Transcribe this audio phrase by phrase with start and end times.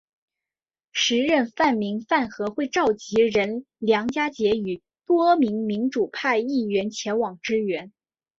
[0.93, 7.93] 时任泛民饭盒会召集人梁家杰与多名民主派议员前往支援。